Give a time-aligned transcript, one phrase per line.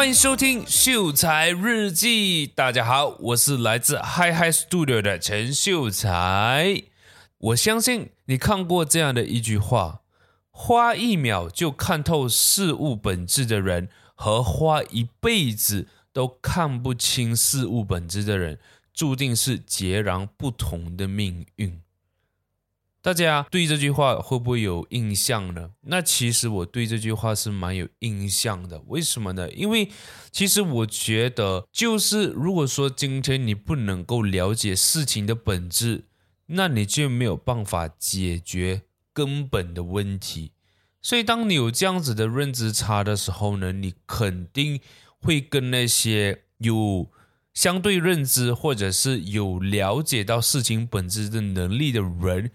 [0.00, 2.46] 欢迎收听秀才日记。
[2.46, 6.84] 大家好，我是来自 Hi Hi Studio 的陈秀才。
[7.36, 10.00] 我相信你看过这样的一句话：
[10.50, 18.58] 花一秒就看透事物本质的人，和花一辈子都看不清事物本质的人，
[18.94, 21.78] 注定是截然不同的命运。
[23.02, 25.70] 大家对这句话会不会有印象呢？
[25.82, 28.82] 那其实我对这句话是蛮有印象的。
[28.88, 29.50] 为什么呢？
[29.52, 29.88] 因为
[30.30, 36.04] 其实我觉得，就是如果说今天你不能够了解事情的本质，
[36.48, 38.82] 那你就没有办法解决
[39.14, 40.52] 根本的问题。
[41.00, 44.78] 所以，当你有这样子的认知差的时候呢，你肯定
[45.22, 47.08] 会跟那些有
[47.54, 52.50] 相对认知或者是有了解到事情本质的能力的人。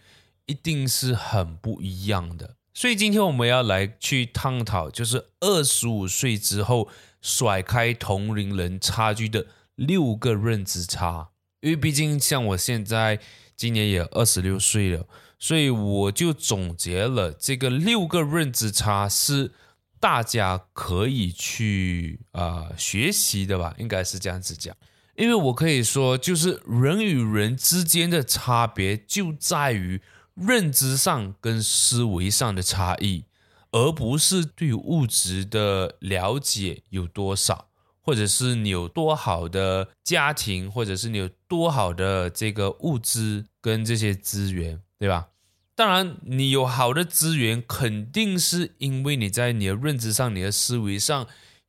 [0.48, 6.88] 一定是很不一样的，所以今天我们要来去探讨，就是二十五岁之后
[7.20, 11.30] 甩开同龄人差距的六个认知差。
[11.62, 13.20] 因为毕竟像我现在
[13.56, 15.08] 今年也二十六岁了，
[15.40, 19.52] 所以我就总结了这个六个认知差是
[20.00, 24.76] 大家可以去啊、学习的吧，应该是这样子讲。
[25.16, 30.00] 因为我可以说，就是人与人之间的差别就在于。
[30.36, 33.26] 认知上跟思维上的差异，
[33.72, 37.70] 而不是对物质的了解有多少，
[38.02, 45.30] 或者是你有多好的家庭，或者是你有多好的这个物资跟这些资源，对吧？
[45.74, 51.28] 当然，你有好的资源，肯定是因为你在你的认知上、你的思维上。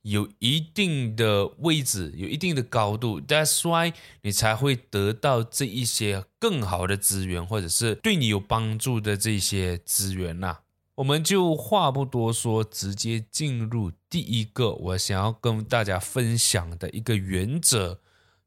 [0.09, 10.59] 有一定的位置，有一定的高度，That's why 你才会得到这一些更好的资源，或者是对你有帮助的这些资源呐。
[10.95, 17.99] 我们就话不多说，直接进入第一个我想要跟大家分享的一个原则，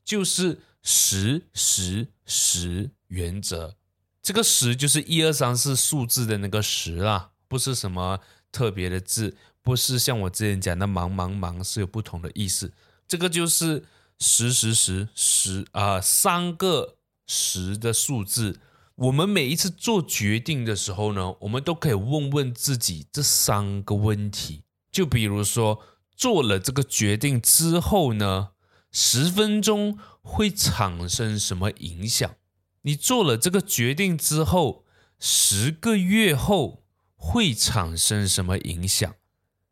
[0.03, 3.77] 就是十十十原则。
[4.22, 9.37] 这个十就是一二三四数字的那个十啦，不是什么特别的字。
[9.70, 12.72] 不是像我之前讲的“忙忙忙”是有不同的意思，
[13.06, 13.84] 这个就是
[14.19, 18.59] 十十十十啊，三个十的数字。
[18.97, 24.64] 我们每一次做决定的时候呢，我们都可以问问自己这三个问题。
[24.91, 25.80] 就比如说，
[26.16, 28.48] 做了这个决定之后呢，
[28.91, 32.34] 十分钟会产生什么影响？
[32.82, 34.84] 你做了这个决定之后，
[35.20, 36.82] 十个月后
[37.14, 39.14] 会产生什么影响？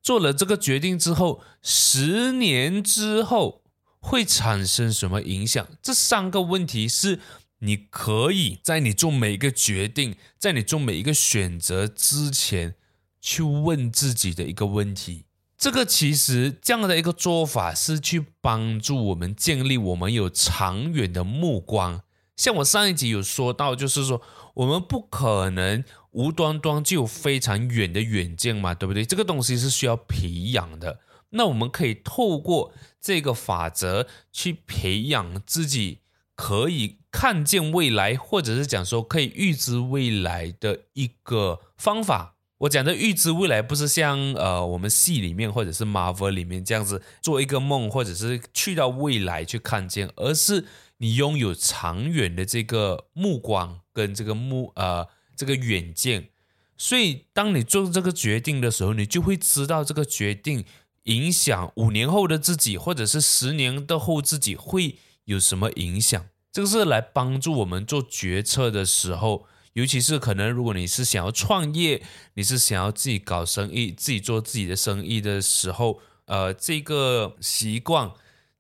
[0.09, 3.61] 做了这个决定之后，十年之后
[4.01, 5.69] 会产生什么影响？
[5.83, 7.21] 这三个问题是
[7.59, 12.75] 你可以在你做每一个决定，在你做每一个选择之前
[13.21, 15.27] 去问自己的一个问题。
[15.59, 22.01] 这个其实这样的一个做法是去帮助我们建立我们有长远的目光。
[22.35, 24.23] 像我上一集有说到，就是说
[24.55, 25.85] 我们不可能。
[26.13, 29.05] 无端端就有非常远的远见嘛，对不对？
[29.05, 31.01] 这个东西是需要培养的。
[31.31, 35.99] 那我们可以透过这个法则去培养自己
[36.35, 42.37] 可以看见未来，或者是讲说可以预知未来的一个方法。
[42.61, 50.65] 我讲的预知未来，不是像呃我们戏里面或者是 Marvel 里面这样子做一个梦，或者是去到未来去看见，而是
[50.97, 55.07] 你拥有长远的这个目光跟这个目呃。
[55.39, 56.31] 这个远见，
[56.77, 60.65] 所以当你做这个决定的时候，你就会知道这个决定
[61.05, 66.27] 影响五年后的自己，或者是十年的后自己会有什么影响。
[66.51, 72.03] 这个是来帮助我们做决策的时候，尤其是可能如果你是想要创业，
[72.35, 78.11] 你是想要自己搞生意、自己做自己的生意的时候，呃，这个习惯、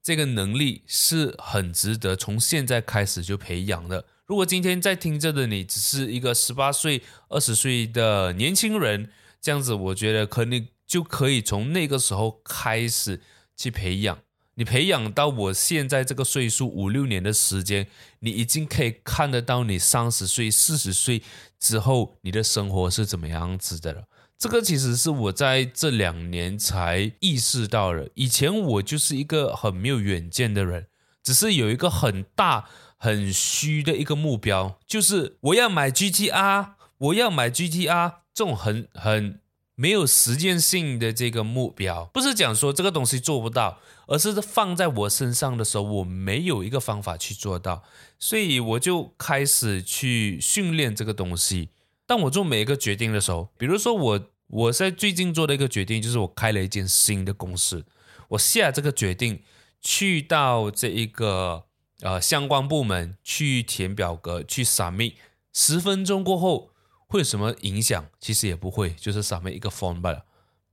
[0.00, 4.04] 这个能力是很值得从现在开始就培养的。
[4.28, 9.10] 如果今天在听着的你只是一个十八岁、二十岁的年轻人，
[9.41, 13.22] 这样子，我觉得可能就可以从那个时候开始
[13.57, 14.19] 去培养。
[14.57, 17.86] 你培养到我现在这个岁数五六年的时间，
[18.19, 21.22] 你已经可以看得到你三十岁、四十岁
[21.59, 24.03] 之后你的生活是怎么样子的了。
[24.36, 28.07] 这个其实是我在这两年才意识到了。
[28.13, 30.89] 以前我就是一个很没有远见的人，
[31.22, 32.69] 只是有一个很大。
[32.98, 39.41] 很虚的一个目标，就是我要买 GTR，我要买 GTR，这种很很
[39.77, 43.78] 没有实践性的这个目标，不是讲说这个东西做不到，
[44.09, 47.84] 而是放在我身上的时候，我没有一个方法去做到，
[48.18, 51.71] 所以我就开始去训练这个东西。
[52.04, 57.84] 当我做每一个决定的时候，比如说我我在最近做的一个决定，就是我开了一间新的公司。
[58.30, 59.42] 我下这个决定，
[59.80, 61.66] 去到这一个
[62.00, 65.15] 呃相关部门去填表格去 submit，
[65.53, 66.71] 十分钟过后
[67.06, 68.06] 会有什么影响？
[68.21, 70.24] 其实也不会，就是 submit 一个 form 罢了。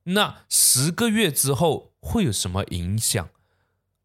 [0.04, 3.30] 那十个月之后会有什么影响？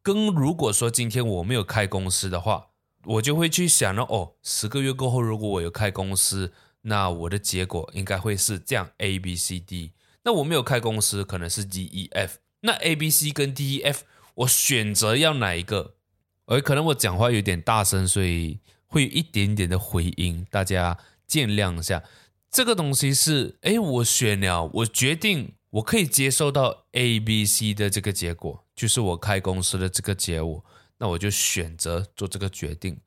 [0.03, 2.69] 跟如果说今天我没有开公司的话，
[3.05, 6.53] 我就会去想了哦，十个月过后如果我有开公司，
[6.83, 9.93] 那我的结果应该会是这样 A B C D。
[10.23, 12.39] 那我没有开公司，可能是 D E F。
[12.61, 15.97] 那 A B C 跟 D E F，我选择要哪一个？
[16.51, 22.03] 而可能我讲话有点大声，所以会有一点点的回音，大家见谅一下。
[22.51, 25.55] 这个东西是，哎，我选了，我决定。
[25.71, 30.65] 我可以接受到 A、B、C 的这个结果，就是我开公司的这个结果，
[30.99, 32.99] 那我就选择做这个决定。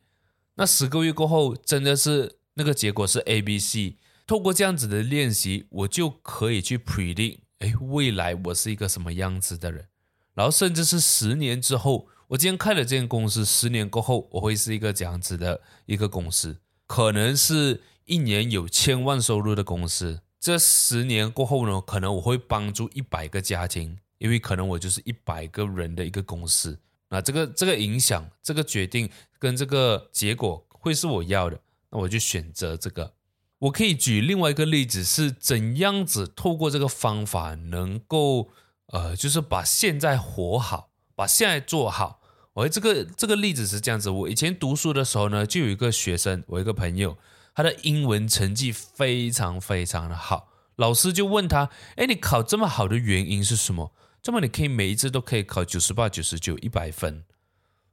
[0.56, 3.98] 那十个月过后，真的是那个结果是 A、B、C。
[4.26, 9.90] 透过这样子的练习，我就可以去 predict，哎，未来我是一个什么样子的人。
[10.34, 16.58] 然后甚至是十年之后，我今天开了这间公司，十年过后我会是一个这样子的一个公司，
[16.88, 20.22] 可能是一年有千万收入的公司。
[20.40, 26.80] 这十年过后呢，可能我会帮助一百个家庭，因为可能我就是一百个人的一个公司。
[27.10, 29.08] 那这个这个影响，这个决定
[29.38, 31.60] 跟这个结果会是我要的，
[31.92, 33.14] 那我就选择这个。
[33.60, 38.50] 我可以举另外一个例子，是怎样子透过这个方法能够
[38.88, 42.22] 呃，就是把现在活好，把现在做好。
[42.54, 47.18] 我这个这个例子是这样子，我以前读书的时候呢，就有一个学生，我一个朋友。
[47.56, 53.92] 他的英文成绩非常非常的好，老师就问他：“哎，你考这么好的原因是什么？
[54.24, 57.24] 这么你可以每一次都可以考九十八、九十九、一百分？”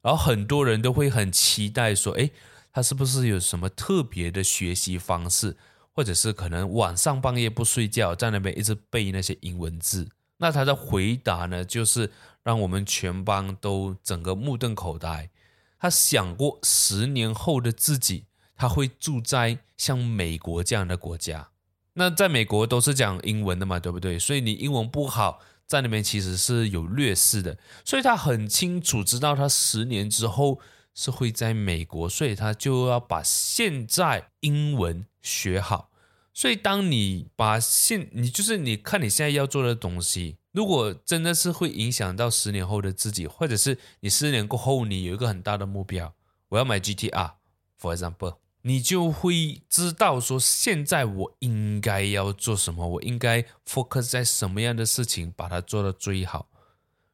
[0.00, 2.30] 然后很多人都会很期待说：“哎，
[2.72, 5.54] 他是不是有什么特别的学习方式，
[5.92, 10.08] 或者是可能晚上半夜不睡觉，在那边一直背那些英文字？”
[10.42, 12.10] 那他的回答呢，就是
[12.42, 15.30] 让我们全班都整个目瞪口呆。
[15.78, 18.26] 他想过十年后的自己。
[18.56, 21.48] 他会住在像美国这样的国家，
[21.94, 24.18] 那在美国都是讲英文的嘛，对不对？
[24.18, 27.56] 所以你英文不好，在那边其实是有劣势的。
[27.86, 30.60] 所以他很清楚知道，他十年之后
[30.94, 35.90] 是会在美国，所以他就要把现在英文学好。
[36.34, 46.14] 所以当你把现，你就是你看你现在要做的东西，如果真的是会影响到十年后的自己，或者是你十年过后你有一个很大的目标，
[46.48, 48.36] 我要买 GTR，for example。
[48.62, 56.50] 你就会知道说，现在我应该要做什么，我应该 focus 在什么样的事情，把它做到最好。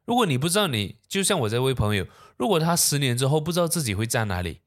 [0.03, 2.05] 如果你不知道你，就像我这位朋友，
[2.35, 4.59] 如果他十年之后不知道自己会在哪里，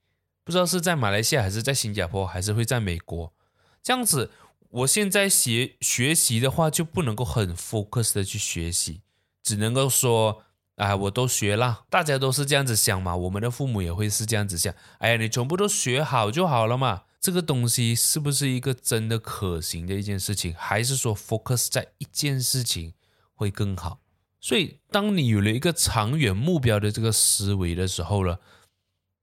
[0.43, 3.35] 不知道是在马来西亚还是在新加坡，还是会在美国，
[3.83, 4.31] 这样子，
[4.71, 9.03] 我现在学学习的话，就不能够很 focus 的去学习，
[9.43, 10.43] 只能够说。
[10.77, 13.15] 哎，我都学了，大家都是这样子想嘛。
[13.15, 14.75] 我们的父母也会是这样子想。
[14.97, 17.03] 哎呀，你全部都学好就好了嘛。
[17.21, 20.55] 这个东西是不是一个真的可行的一件事情？
[20.57, 22.95] 还是说 focus 在一件事情
[23.35, 24.01] 会更好？
[24.41, 28.39] 所以，当你有了一个长远目标的这个思维的时候呢，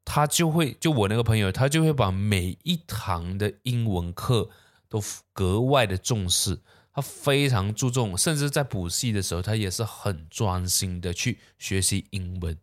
[0.06, 4.52] 他就会，就我那个朋友，他就会把每一堂的英文课
[4.90, 5.04] 都
[5.34, 6.62] 格外的重视。
[6.94, 12.58] 他非常注重，甚至在补习的时候，他也是很专心的去学习英文。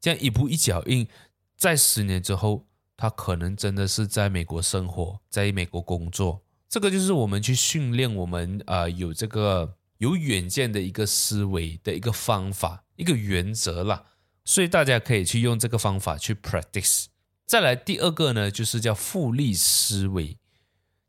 [0.00, 1.08] 这样一步一脚印，
[1.56, 6.44] 在十年之后，他可能真的是在美国生活，在美国工作。
[6.68, 14.04] 这个就是我们去训练我们啊、有这个有远见的一个思维的一个方法，一个原则啦。
[14.44, 17.06] 所以大家可以去用这个方法去 practice。
[17.46, 20.38] 再来第二个呢，就是叫复利思维。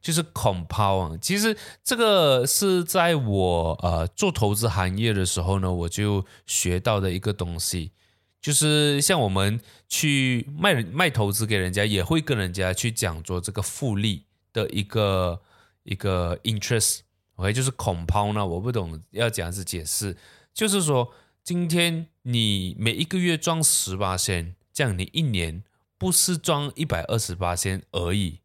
[0.04, 7.94] 就是 compound，其实这个是在我呃做投资行业的时候呢，我就学到的一个东西。
[8.42, 15.42] 就是像我们去卖卖投资给人家，也会跟人家去讲做这个复利的一个
[15.84, 20.18] 一个 interest，OK，就是 compound 呢，我不懂要怎样子解释，
[20.54, 25.64] 就是说今天你每一个月赚十八仙，这样你一年
[25.98, 28.43] 不是赚一百二十八仙而已。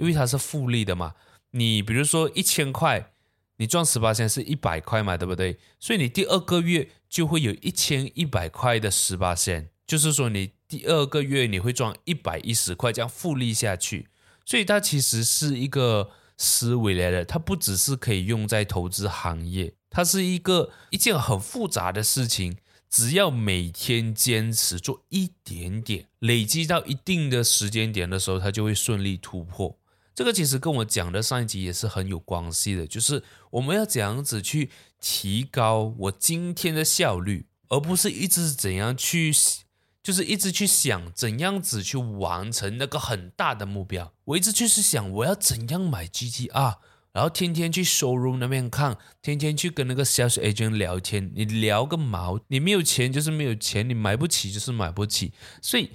[0.00, 1.14] 因为它是复利的嘛，
[1.50, 3.12] 你比如说一千块，
[3.58, 5.58] 你赚十巴仙是一百块嘛，对不对？
[5.78, 14.08] 所以你第二个月就会有一千一百块的十巴仙，就是说你第二个月你会赚一百一十块，这样复利下去。
[14.46, 22.56] 所以它其实是一个思维来的，它不只是可以用在投资行业，它是一个一件很复杂的事情。
[22.88, 29.78] 只要每天坚持做一点点，累积到一定的时间点的时候，它就会顺利突破。
[30.20, 33.22] 这个其实跟我讲的上一集也是很有关系的，就是
[33.52, 34.68] 我们要怎样子去
[35.00, 39.32] 提高我今天的效率，而不是一直怎样去，
[40.02, 44.12] 就是一直去想怎样子去完成那个很大的目标。
[44.26, 46.76] 我一直就是想我要怎样买 GTR，
[47.12, 51.32] 然后天天去 showroom 那边看，天天去跟那个 sales agent 聊天。
[51.34, 52.38] 你聊个毛？
[52.48, 55.32] 你没有钱就是没有钱，你买不起就是买不起。
[55.62, 55.92] 所以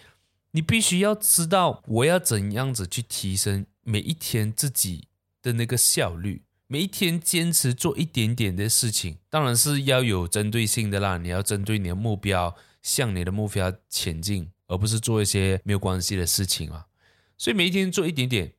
[0.54, 5.08] 你必须要知道我要怎样子去提升每一天自己
[5.42, 6.42] 的那个效率。
[6.68, 11.20] 每一天坚持做一点点的事情，当然是要有针对性的啦。
[11.20, 16.88] 你要针对你的目标，向你的目标前进，而不是做一些没有关系的事情啊。
[17.38, 18.54] 所以每一天做一点点，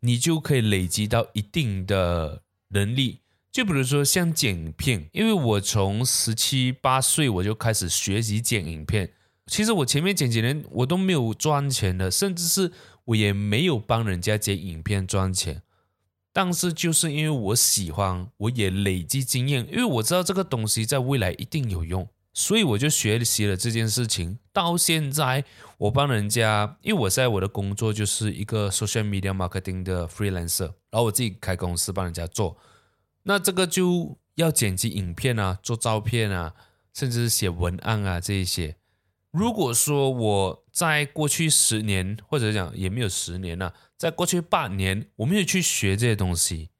[0.00, 3.22] 你就可以累积到一定的能力。
[3.50, 9.12] 就比如说像剪影片，因为我从十七八岁我就开始学习剪影片，
[9.46, 12.70] 其实我前面剪几年我都没有赚钱的，甚至是
[13.08, 15.62] 我也没有帮人家剪影片赚钱。
[16.32, 24.38] 但是就是因为我喜欢，我也累积经验，因为我知道这个东西在未来一定有用，所以我就学习了这件事情。
[24.52, 25.44] 到现在，
[25.78, 32.56] 我帮人家，因为我在我的工作就是一个 social media marketing 的 freelancer，然后我自己开公司帮人家做，
[33.24, 36.54] 那这个就要剪辑影片啊，做照片啊，
[36.94, 38.76] 甚至是写文案啊这一些。
[39.30, 46.70] 如果说我在过去十年，或者讲也没有十年了，在过去八年，我没有去学这些东西，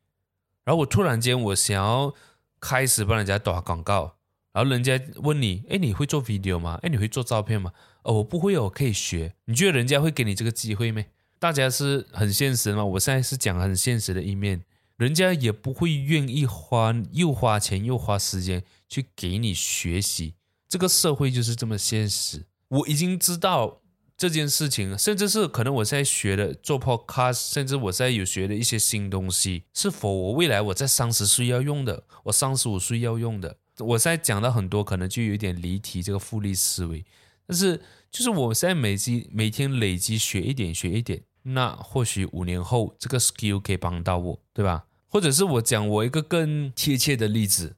[0.63, 2.15] 然后我突然间我想要
[2.61, 4.15] 开始帮人家打广告，
[4.53, 6.79] 然后人家问你，哎，你会做 video 吗？
[6.81, 7.73] 哎，你会做照片吗？
[8.05, 9.35] 哦，我不会哦，我可以学。
[9.47, 11.03] 你觉得人家会给你这个机会吗？
[11.41, 12.85] 大家是很现实吗？
[12.85, 14.63] 我现在是讲很现实的一面，
[14.97, 20.35] 人家也不会愿意花又花钱又花时间去给你学习。
[20.69, 22.47] 这个社会就是这么现实。
[22.69, 23.81] 我已经知道
[24.19, 33.57] 这件事情，甚至是可能我现在学的做 podcast，甚至我现在有学的一些新东西，是否我未来我在三十岁要用的，我三十五岁要用的？
[33.79, 37.05] 我现在讲到很多，可能就有点离题，这个复利思维。
[37.47, 44.87] 但是就是我现在每积每天累积学一点，学一点，那或许五年后这个 skill 可以帮到我，对吧？
[45.07, 47.77] 或者是我讲我一个更贴切的例子，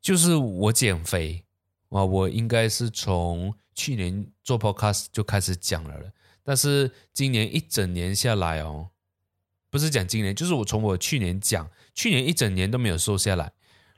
[0.00, 1.44] 就是我减肥。
[1.90, 6.10] 啊，我应该是从去年做 podcast 就开始讲了了，
[6.42, 8.88] 但是今年一整年下来哦，
[9.70, 13.52] 不是讲今年，就是我从我去年讲，去年一整年都没有瘦下来，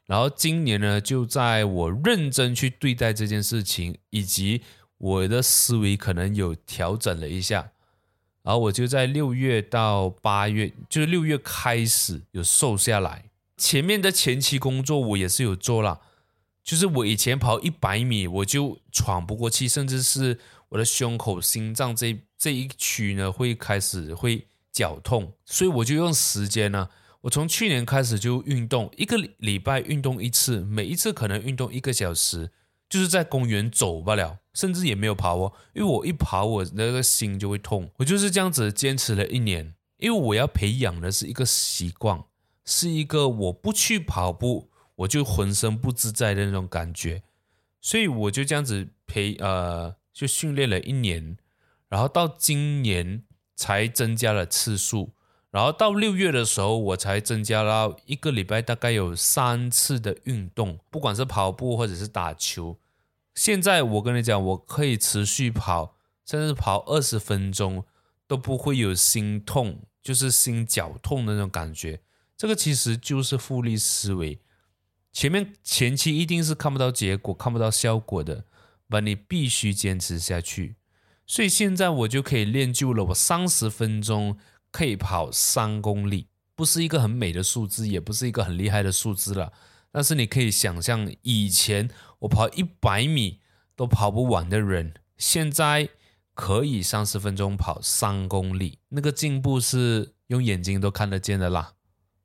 [0.05, 4.61] 然后今年呢，就在我认真去对待这件事情，以及
[4.99, 7.73] 我的思维可能有调整了一下，
[8.43, 16.03] 然后我就在六月到八月，就是六月开始有瘦下来，前面的前期工作我也是有做了。
[16.71, 26.89] 就是我以前跑一百米，我就喘不过气，甚至是我的胸口、心脏这这一区呢，会开始会绞痛，所以我就用时间呢，
[27.23, 32.53] 我从去年开始就运动，一个礼拜运动一次，每一次可能运动一个小时，
[32.89, 42.23] 就是在公园走罢了，甚至也没有跑哦，因为我一跑我那个心就会痛，我就是这样子坚持了一年，因为我要培养的是一个习惯，
[42.65, 44.70] 是一个我不去跑步。
[45.01, 47.23] 我就浑身不自在的那种感觉，
[47.81, 51.39] 所以我就这样子陪呃，就训练了一年，
[51.89, 53.23] 然后到今年
[53.57, 55.13] 才增加了次数，
[55.51, 62.79] 然后到六月的时候我才增加了一个礼拜大概有三次的运动，不管是跑步或者是打球。
[63.35, 67.85] 现在我跟你讲，我可以持续跑，甚至跑二十分钟
[68.27, 72.01] 都不会有心痛，就是心绞痛的那种感觉。
[72.37, 74.39] 这个其实就是复利思维。
[75.13, 78.45] 前面前期一定是看不到结果、看不到效果的，
[78.89, 80.77] 但你必须坚持下去。
[81.27, 84.37] 所以现在我就可以练就了，我三十分钟
[84.71, 89.53] 可以跑三公里，不是一个很美的数字，也不是一个很厉害的数字了。
[89.93, 91.91] 但是你可以想象，以前
[92.21, 93.41] 我跑一百米
[93.75, 95.89] 都跑不完的人，现在
[96.35, 101.75] 可以三十分钟跑三公里，那个进步是用眼睛都看得见的啦。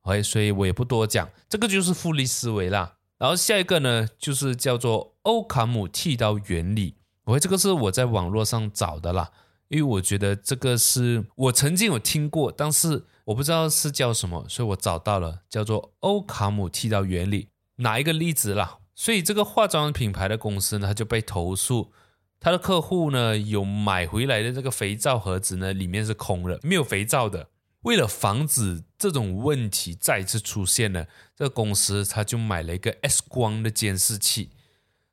[0.06, 2.94] OK，所以我也不多讲，这个就是复利思维啦。
[3.18, 6.96] 然后下一个呢，就是叫做欧卡姆剃刀原理。
[7.24, 9.32] OK，这个是我在网络上找的啦，
[9.68, 17.50] 因为我觉得这个是我曾经有听过，但是我不知道是叫什么，所以我找到了，叫做欧卡姆剃刀原理。
[17.78, 18.78] 哪一个例子啦？
[18.94, 21.92] 所以这个化妆品牌的公司呢，他就被投诉，
[22.40, 27.50] 他的客户呢有买回来的这个肥皂盒子呢，里面是空的，没有肥皂的。
[27.86, 34.50] 为了防止这种问题再次出现呢，这个公司他就买了一个 X 光的监视器，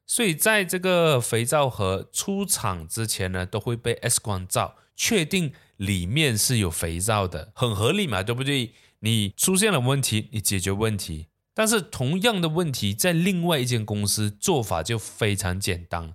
[0.07, 8.73] 所以在这个肥皂盒出厂之前呢，都会被 X 光照，确定里面是有肥皂的，很合理嘛，对不对？
[9.01, 16.15] 你出现了问题，你解决问题，但是同样的问题，在另外一间公司做法就非常简单，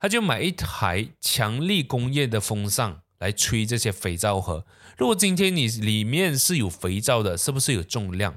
[0.00, 4.66] 他就买一台强力工业的风扇来吹这些肥皂盒。
[4.98, 8.36] 如果今天你里面是有肥皂的，是不是有重量？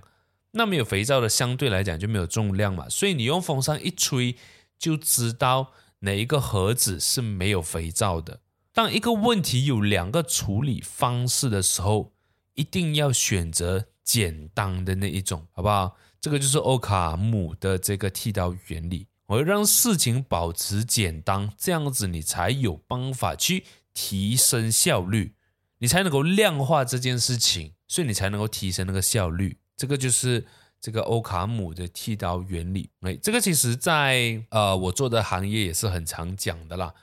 [0.51, 2.87] 那没有肥皂的，相对来讲就没有重量嘛。
[2.87, 4.35] 所以你用风扇一吹，
[4.77, 8.41] 就知道哪一个盒子是没有肥皂的。
[8.71, 12.13] 当一个问题有两个处理方式的时候，
[12.53, 15.97] 一定要选择简单的那一种，好不好？
[16.21, 25.35] 这个就是欧卡姆的这个剃刀原理，我要让事情保持简单，这样子你才有办法去提升效率，
[25.79, 29.57] 你才能够量化这件事情，所以你才能够提升那个效率。
[29.75, 30.45] 这个就是
[30.79, 32.89] 这个欧卡姆的剃刀原理。
[33.01, 36.93] 哎，这个其实在呃我做的行业也是很常讲的啦。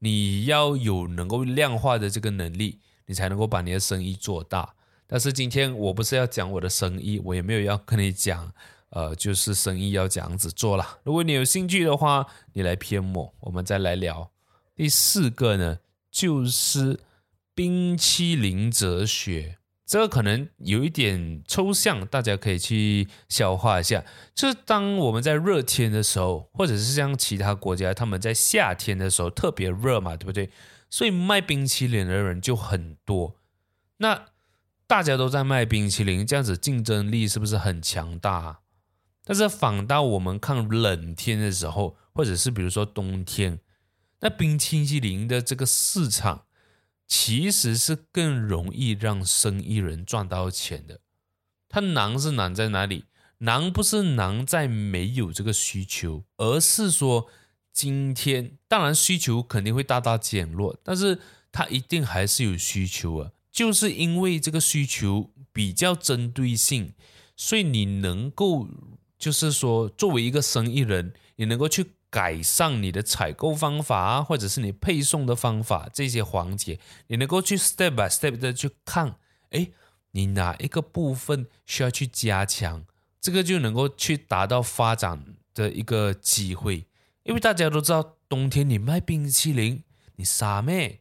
[0.00, 4.74] 你要有能够量化的这个能力，你才能够把你的生意做大。
[5.06, 8.52] 但是今天我不是要讲我的生意，我也没有要跟你讲，
[8.90, 10.98] 呃，就是生意要这样子做了。
[11.02, 14.30] 如果你有兴趣的话，你来 PM 我，我们再来聊。
[14.76, 15.78] 第四个呢，
[16.10, 17.00] 就是
[17.54, 24.04] 冰淇淋哲学，这个可能有一点抽象，大家可以去消化一下。
[24.34, 30.50] 就是当我们在热天的时候，或者是像其他国家，他们在夏天的时候特别热嘛，对不对？
[30.90, 33.36] 所以卖冰淇淋的人就很多。
[33.98, 34.26] 那
[34.86, 38.60] 大家都在卖冰淇淋，这样子竞争力是不是很强大？
[39.24, 43.58] 但是反倒我们看冷天的时候，或者是比如说冬天，
[44.20, 46.46] 那冰淇淋的这个市场
[47.06, 51.00] 其实是更容易让生意人赚到钱的。
[51.68, 53.04] 它难是难在哪里？
[53.38, 57.28] 难不是难在没有这个需求，而是说
[57.72, 61.20] 今天当然需求肯定会大大减弱，但是
[61.52, 63.30] 它一定还是有需求啊。
[63.52, 66.94] 就是因为这个需求比较针对性，
[67.36, 68.68] 所以你能够，
[69.18, 79.16] 就是说，作为一个生意人，你能够去改善你的采购方法啊，或者是你配送的方法这些环节，你能够去 step by step 的去看，
[79.50, 79.70] 哎，
[80.12, 82.84] 你哪一个部分需要去加强，
[83.20, 86.86] 这个就能够去达到发展的一个机会。
[87.24, 89.84] 因为大家都知道，冬天你卖冰淇淋，
[90.16, 91.00] 你傻咩？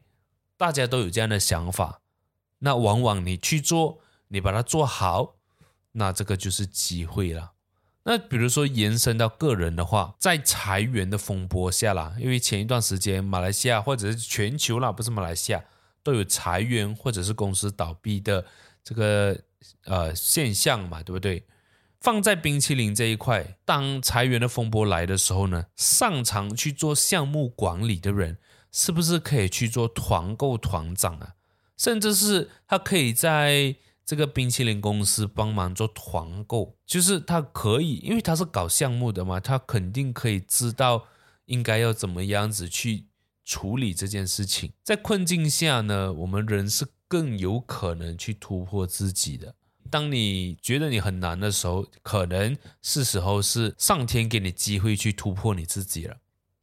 [0.57, 2.01] 大家都有这样的想法。
[2.59, 5.35] 那往往你去做，你把它做好，
[5.93, 7.53] 那这个就是机会了。
[8.09, 15.61] 那比如说延伸到个人的话，在裁员的风波下啦，因为前一段时间马来西亚或者是全球啦，不是马来西亚
[16.01, 18.45] 都有裁员或者是公司倒闭的
[18.81, 19.37] 这个
[19.83, 21.43] 呃现象嘛，对不对？
[21.99, 28.37] 放在冰淇淋这一块，当裁员的风波来的时候呢，擅长去做项目管理的人，
[28.71, 31.33] 是不是可以去做团购团长啊？
[31.75, 33.75] 甚至是他可以在
[34.07, 41.07] 这个冰淇淋公司帮忙做团购，就是他可以，因为他是搞项目的嘛，他肯定可以知道
[41.47, 43.07] 应该要怎么样子去
[43.43, 44.71] 处理这件事情。
[44.81, 49.53] 在困境下呢，我们人是更有可能去突破自己的。
[49.91, 56.15] 当你觉得你很难的时候，可能是时候是上天给你机会去突破你自己了。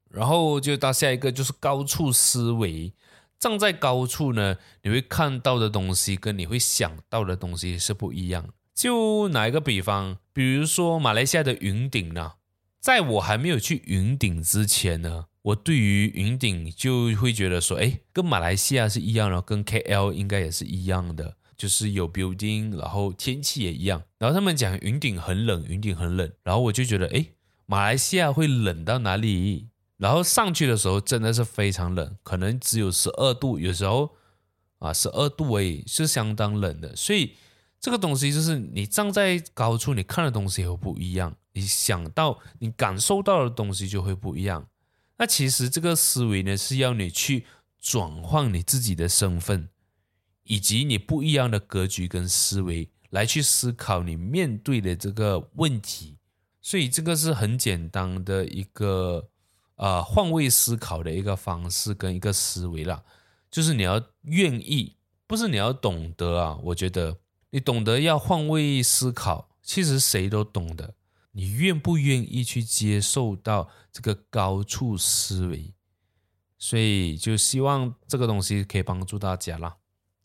[0.09, 2.95] 然后就到下一个，就是高处思维。
[3.39, 8.49] 站在高处呢，你会看到的东西跟你会想到的东西是不一样。
[8.75, 12.33] 就拿一个比方，比如说马来西亚的云顶呢，
[12.81, 24.03] 在我还没有去云顶之前呢，我对于云顶就会觉得说，哎，跟马来西亚是一样的，跟 KL 应该也是一样的，就是有 building，然后天气也一样。
[24.19, 27.27] 然后他们讲云顶很冷，云顶很冷，然后我就觉得，哎，
[27.67, 29.69] 马来西亚会冷到哪里？
[29.97, 34.17] 然后上去的时候真的是非常冷，可能只有十二度，有时候
[34.81, 36.97] 啊十二度而已，是相当冷的。
[36.97, 37.37] 所以
[37.81, 44.69] 这个东西就是你站在高处，你看的东西会不一样，你想到、你感受到的东西就会不一样。
[45.17, 47.47] 那其实这个思维呢，是要你去
[47.81, 49.69] 转换你自己的身份，
[50.43, 56.19] 以及你不一样的格局跟思维来去思考你面对的这个问题。
[56.61, 59.29] 所以这个是很简单的一个。
[59.77, 63.03] 呃，换位思考的一个方式跟一个思维啦，
[63.51, 66.59] 就是你要愿意，不是你要懂得啊。
[66.63, 67.19] 我觉得
[67.51, 70.95] 你懂得要换位思考，其实谁都懂得。
[71.33, 75.75] 你愿不愿意去接受到这个高处思维？
[76.57, 79.79] 所以就希望这个东西可以帮助大家啦。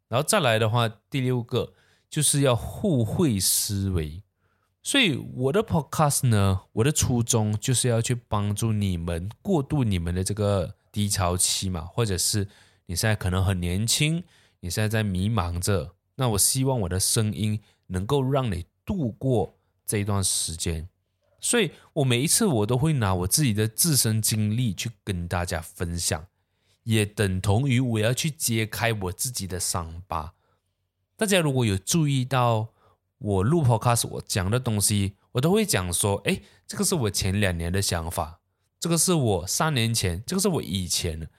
[0.07, 1.73] 然后再来的话，第六个
[2.07, 4.21] 就是要互惠思维。
[4.81, 12.47] 所以我的 podcast 呢，我的初衷就是要去帮助你们过渡你们的这个低潮期嘛，或者是
[12.85, 14.23] 你现在可能很年轻，
[14.61, 20.87] 你现在在迷茫着，那我希望我的声音能够让你度过这一段时间，
[21.39, 26.25] 所以我每一次我都会拿我自己的自身经历去跟大家分享，
[26.83, 30.33] 也等同于我要去揭开我自己的伤疤。
[31.17, 32.69] 大家如果有注意到
[33.19, 38.39] 我录 Podcast 我讲的东西，我都会讲说，哎，这个是我前两年的想法，
[38.79, 41.29] 这个是我三年前，这个是我以前，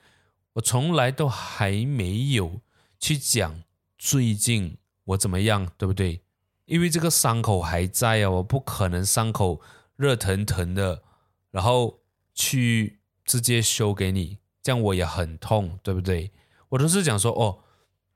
[0.53, 2.61] 我从来都还没有
[2.99, 3.63] 去讲
[3.97, 6.21] 最近我怎么样，对不对？
[6.65, 9.59] 因为这个伤口还在啊，我不可能伤口
[9.95, 11.01] 热腾腾的，
[11.49, 12.01] 然后
[12.35, 16.31] 去直接修给你，这样我也很痛，对不对？
[16.69, 17.63] 我都是讲说，哦。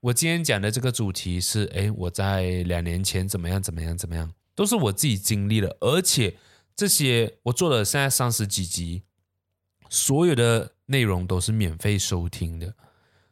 [0.06, 6.36] 我今天讲的这个主题是，哎，我在两年前怎么样怎么样怎么样，都是我自己经历的，而且
[6.76, 9.02] 这些我做了现在三十几集，
[9.88, 12.74] 所有的内容都是免费收听的，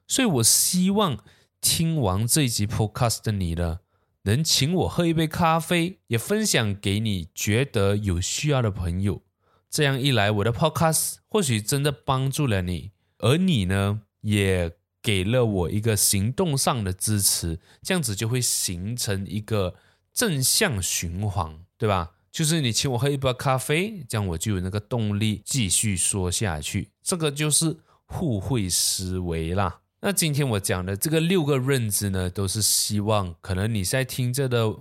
[0.08, 1.22] 所以我希望
[1.60, 3.78] 听完这一集 Podcast 的你呢，
[4.22, 9.22] 能请我喝一杯咖啡，也分享给你觉得有需要的朋友，
[9.70, 14.72] 这样一来，我的 Podcast 或许真的帮助了你，而你呢，也。
[15.04, 19.74] 给了我一个行动上的支持，这样子就会形成一个
[20.14, 22.12] 正向循环，对吧？
[22.32, 26.88] 就是你请我喝一杯咖啡，这样我就有那个动力继续说下去。
[27.02, 29.80] 这个就是互惠思维啦。
[30.00, 34.74] 那今天我讲的这个六个认知呢，都是希望可能你在听着的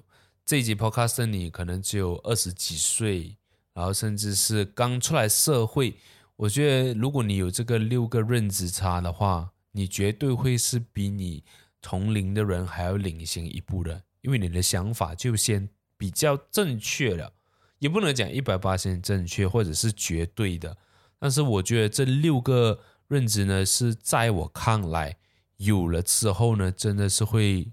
[0.45, 3.35] 这一集 podcast 你可能只有二十几岁，
[3.73, 5.95] 然后甚至是刚出来社会。
[6.37, 11.43] 我觉得如果你有这个六个认知差的话，你绝对会是比你
[11.81, 17.33] 同龄的人还要领先一步的，因为你的想法就先比较正确了，
[17.79, 20.77] 也不能讲一百八十正确或者是绝对的，
[21.19, 25.17] 但是我觉得这六个认知呢，是在我看来
[25.57, 27.71] 有了之后呢，真的是会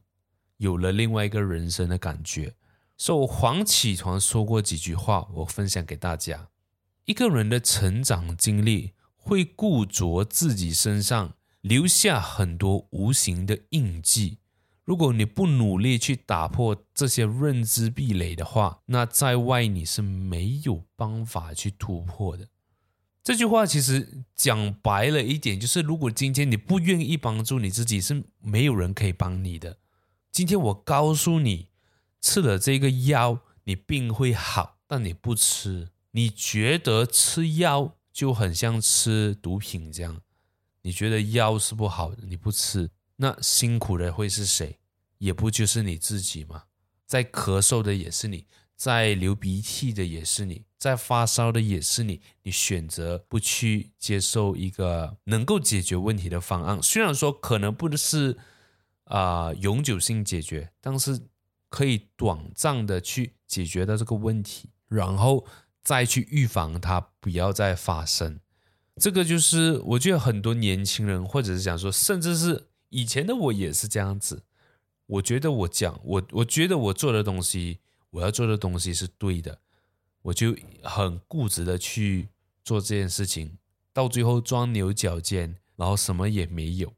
[0.57, 2.55] 有了另外一个人生的感觉。
[2.97, 6.49] 所以黄启传说过几句话，我分享给大家：
[7.05, 11.35] 一个人的成长经历会固着自己身上。
[11.61, 14.39] 留下很多无形的印记。
[14.85, 22.49] 如果你不努力去打破这些认知壁垒的话，那在外你是没有办法去突破的。
[23.23, 29.79] 这句话其实讲白了一点，就是如果今天你不愿意帮助你自己，是没有人可以帮你的。
[30.33, 31.69] 今天我告诉你，
[32.21, 40.23] 吃了这个药，你病会好，但你不吃，你觉得吃药就很像吃毒品这样。
[40.83, 44.79] 你觉得药是不好，你不吃，那辛苦的会是谁？
[45.19, 46.65] 也不就是你自己吗？
[47.07, 52.23] 在咳嗽的也是你，在流鼻涕的也是你，在发烧的也是你。
[52.43, 58.39] 你选择不去接受一个能够解决问题的方案，虽然说可能不是
[59.05, 61.21] 啊、永久性解决，但是
[61.69, 65.45] 可以短暂的去解决到这个问题，然后
[65.83, 68.41] 再去预防它不要再发生。
[69.01, 74.43] 这个就是我觉得很多年轻人，或者是讲说，甚至是以前的我也是这样子。
[75.07, 77.79] 我觉得我讲我，我觉得我做的东西，
[78.11, 79.59] 我要做的东西是对的，
[80.23, 82.29] 我就很固执的去
[82.63, 83.57] 做这件事情，
[83.93, 86.93] 到最后钻牛角尖，然后什么也没有。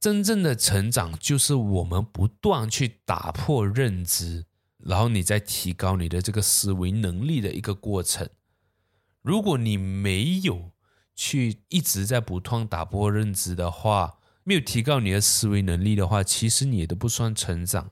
[0.00, 4.46] 真正的成长就是我们不断去打破认知，
[4.78, 8.28] 然后你再提高你的这个思维能力的一个过程。
[9.20, 10.71] 如果你没有，
[11.14, 17.90] 去一直在不断打破认知的话，没有提高你的思维能力的话，其实你也都不算成长。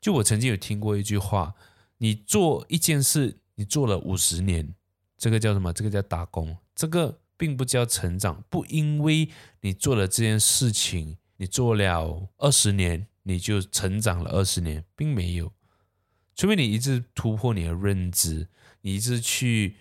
[0.00, 1.54] 就我曾经有听过一句话：
[1.98, 4.74] 你做一件事，你做了五十年，
[5.18, 5.72] 这个叫什么？
[5.72, 8.42] 这个叫打工，这个并不叫成长。
[8.48, 9.28] 不因为
[9.60, 15.52] 你做了这件事情，你做了二十年，你就成长了二十年，并没有。
[16.34, 18.48] 除非你一直突破你的认知，
[18.80, 19.76] 你一直去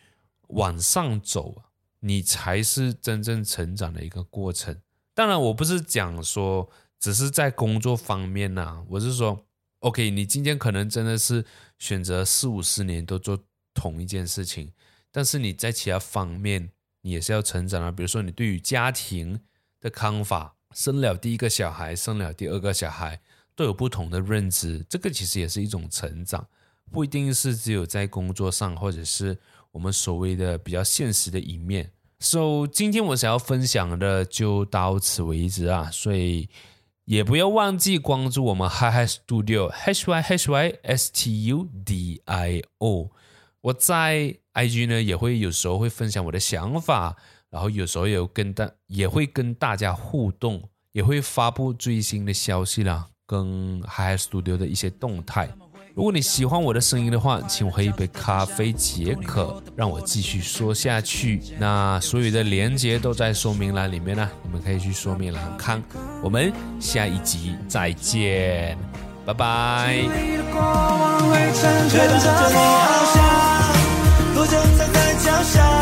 [0.48, 1.64] 往上走。
[2.02, 4.80] 你才是真正成长的一个过程。
[5.14, 9.46] 当然，我不是讲说只是在工作方面呐、我是说
[9.80, 11.44] ，OK，你今天可能真的是
[11.78, 13.38] 选择四五十年都做
[13.74, 14.72] 同一件事情，
[15.12, 17.92] 但是你在其他方面你也是要成长啊。
[17.92, 19.42] 比如说，你对于家庭
[19.82, 23.20] 的看法，生了第一个小孩，生了第二个小孩，
[23.56, 26.48] 都有不同的认知，这个其实也是一种成长，
[26.90, 29.38] 不一定是只有在工作上，或者是。
[29.72, 36.50] 我们所谓的比较现实的一面，So 今天我想要分享的就到此为止啊，所以
[37.06, 43.12] 也不要忘记关注我们 Hi Hi Studio H Y H Y S T U D I O。
[43.62, 47.16] 我在 IG 呢也会有时候会分享我的想法，
[47.50, 55.50] 然后有时候有跟大也会跟大家互动，也会发布最新的消息啦，跟 Hi Hi Studio 的一些动态。
[56.00, 61.42] 如果你喜欢我的声音的话，请我喝一杯咖啡解渴，让我继续说下去。
[61.58, 65.84] 那所有的连接都在说明栏里面呢、你们可以去说明栏看。
[66.24, 68.78] 我们下一集再见，
[69.26, 70.06] 拜拜。
[71.90, 72.08] 在
[75.20, 75.79] 脚下？